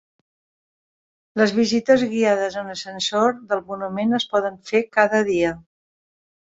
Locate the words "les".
1.41-1.53